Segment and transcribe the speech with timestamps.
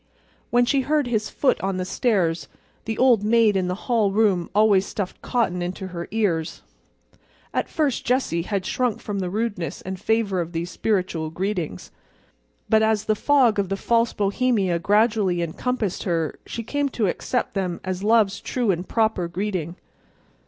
[0.49, 2.47] When she heard his foot on the stairs
[2.85, 6.63] the old maid in the hall room always stuffed cotton into her ears.
[7.53, 11.91] At first Jessie had shrunk from the rudeness and favor of these spiritual greetings,
[12.67, 17.53] but as the fog of the false Bohemia gradually encompassed her she came to accept
[17.53, 19.75] them as love's true and proper greeting.